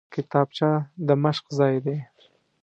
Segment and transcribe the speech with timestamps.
[0.13, 0.69] کتابچه
[1.07, 1.97] د مشق ځای دی